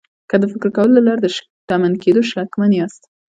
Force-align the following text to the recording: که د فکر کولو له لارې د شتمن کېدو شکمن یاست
که 0.29 0.35
د 0.41 0.43
فکر 0.51 0.67
کولو 0.75 0.93
له 0.97 1.01
لارې 1.07 1.21
د 1.23 1.27
شتمن 1.35 1.93
کېدو 2.03 2.21
شکمن 2.31 2.71
یاست 2.79 3.01